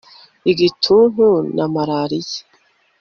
[0.51, 1.25] igituntu
[1.55, 2.41] na malariya